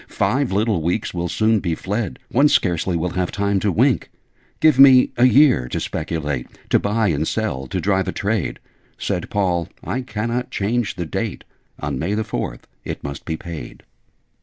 Five 0.07 0.51
little 0.51 0.81
weeks 0.81 1.13
will 1.13 1.29
soon 1.29 1.59
be 1.59 1.75
fled: 1.75 2.17
One 2.31 2.49
scarcely 2.49 2.97
will 2.97 3.11
have 3.11 3.31
time 3.31 3.59
to 3.59 3.71
wink! 3.71 4.09
Give 4.59 4.79
me 4.79 5.11
a 5.15 5.25
year 5.25 5.67
to 5.67 5.79
speculate 5.79 6.47
To 6.71 6.79
buy 6.79 7.09
and 7.09 7.27
sell 7.27 7.67
to 7.67 7.79
drive 7.79 8.07
a 8.07 8.11
trade' 8.11 8.57
Said 8.97 9.29
Paul 9.29 9.69
'I 9.83 10.01
cannot 10.01 10.49
change 10.49 10.95
the 10.95 11.05
date. 11.05 11.43
On 11.79 11.99
May 11.99 12.15
the 12.15 12.23
Fourth 12.23 12.65
it 12.83 13.03
must 13.03 13.25
be 13.25 13.37
paid.' 13.37 13.83